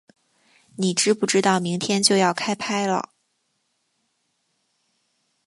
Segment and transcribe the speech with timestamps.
[0.77, 3.11] 你知不知道明天就要开拍了